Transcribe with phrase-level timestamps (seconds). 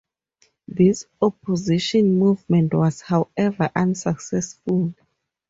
[0.67, 4.95] This opposition movement was, however, unsuccessful.